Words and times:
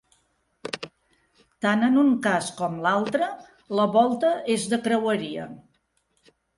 Tant 1.65 1.89
en 1.89 1.99
un 2.05 2.09
cas 2.25 2.49
com 2.63 2.79
en 2.79 2.81
l'altre, 2.87 3.31
la 3.83 3.89
volta 4.01 4.35
és 4.59 4.69
de 4.75 4.85
creueria. 4.91 5.51